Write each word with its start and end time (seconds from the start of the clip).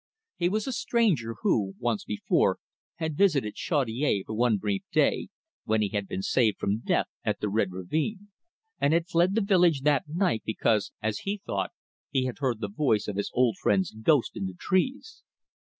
He 0.35 0.49
was 0.49 0.65
a 0.65 0.71
stranger 0.73 1.35
who, 1.43 1.75
once 1.77 2.05
before, 2.05 2.57
had 2.95 3.15
visited 3.15 3.53
Chaudiere 3.55 4.23
for 4.25 4.33
one 4.33 4.57
brief 4.57 4.81
day, 4.91 5.27
when 5.65 5.83
he 5.83 5.89
had 5.89 6.07
been 6.07 6.23
saved 6.23 6.57
from 6.57 6.79
death 6.79 7.05
at 7.23 7.39
the 7.39 7.49
Red 7.49 7.71
Ravine, 7.71 8.29
and 8.79 8.95
had 8.95 9.07
fled 9.07 9.35
the 9.35 9.41
village 9.41 9.81
that 9.81 10.05
night 10.09 10.41
because, 10.43 10.91
as 11.03 11.19
he 11.19 11.39
thought, 11.45 11.69
he 12.09 12.25
had 12.25 12.39
heard 12.39 12.61
the 12.61 12.67
voice 12.67 13.07
of 13.07 13.15
his 13.15 13.29
old 13.35 13.57
friend's 13.61 13.91
ghost 13.91 14.35
in 14.35 14.47
the 14.47 14.55
trees. 14.55 15.21